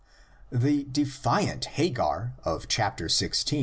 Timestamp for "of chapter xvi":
2.43-3.59